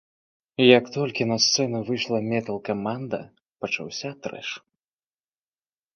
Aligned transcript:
Як 0.77 0.85
толькі 0.95 1.27
на 1.31 1.37
сцэну 1.47 1.81
выйшла 1.91 2.17
метал-каманда 2.31 3.19
пачаўся 3.67 4.09
трэш! 4.25 4.49